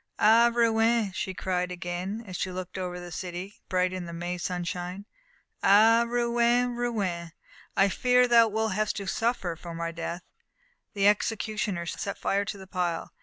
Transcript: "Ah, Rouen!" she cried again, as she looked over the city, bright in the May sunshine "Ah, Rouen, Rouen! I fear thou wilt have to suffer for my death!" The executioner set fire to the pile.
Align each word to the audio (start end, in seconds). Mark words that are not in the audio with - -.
"Ah, 0.17 0.49
Rouen!" 0.51 1.11
she 1.11 1.31
cried 1.35 1.71
again, 1.71 2.23
as 2.25 2.35
she 2.35 2.49
looked 2.51 2.75
over 2.75 2.99
the 2.99 3.11
city, 3.11 3.59
bright 3.69 3.93
in 3.93 4.05
the 4.07 4.11
May 4.13 4.39
sunshine 4.39 5.05
"Ah, 5.61 6.05
Rouen, 6.07 6.75
Rouen! 6.75 7.33
I 7.77 7.87
fear 7.87 8.27
thou 8.27 8.47
wilt 8.47 8.71
have 8.73 8.93
to 8.93 9.05
suffer 9.05 9.55
for 9.55 9.75
my 9.75 9.91
death!" 9.91 10.23
The 10.95 11.07
executioner 11.07 11.85
set 11.85 12.17
fire 12.17 12.45
to 12.45 12.57
the 12.57 12.65
pile. 12.65 13.11